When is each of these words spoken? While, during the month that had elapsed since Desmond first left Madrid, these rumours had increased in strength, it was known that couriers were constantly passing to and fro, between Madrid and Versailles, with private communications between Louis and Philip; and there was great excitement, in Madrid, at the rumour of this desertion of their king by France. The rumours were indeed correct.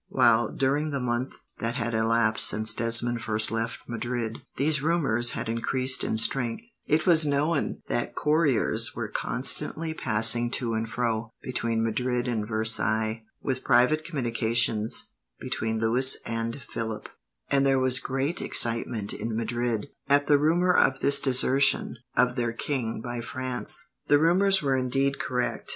While, 0.09 0.51
during 0.51 0.89
the 0.89 0.99
month 0.99 1.35
that 1.59 1.75
had 1.75 1.93
elapsed 1.93 2.47
since 2.47 2.73
Desmond 2.73 3.21
first 3.21 3.51
left 3.51 3.81
Madrid, 3.87 4.39
these 4.57 4.81
rumours 4.81 5.33
had 5.33 5.47
increased 5.47 6.03
in 6.03 6.17
strength, 6.17 6.63
it 6.87 7.05
was 7.05 7.23
known 7.23 7.83
that 7.87 8.15
couriers 8.15 8.95
were 8.95 9.09
constantly 9.09 9.93
passing 9.93 10.49
to 10.57 10.73
and 10.73 10.89
fro, 10.89 11.29
between 11.43 11.83
Madrid 11.83 12.27
and 12.27 12.47
Versailles, 12.47 13.23
with 13.43 13.63
private 13.63 14.03
communications 14.03 15.11
between 15.39 15.77
Louis 15.79 16.17
and 16.25 16.63
Philip; 16.63 17.07
and 17.51 17.63
there 17.63 17.77
was 17.77 17.99
great 17.99 18.41
excitement, 18.41 19.13
in 19.13 19.35
Madrid, 19.37 19.91
at 20.09 20.25
the 20.25 20.39
rumour 20.39 20.73
of 20.73 21.01
this 21.01 21.19
desertion 21.19 21.97
of 22.17 22.35
their 22.35 22.53
king 22.53 23.01
by 23.01 23.21
France. 23.21 23.89
The 24.07 24.17
rumours 24.17 24.63
were 24.63 24.75
indeed 24.75 25.19
correct. 25.19 25.69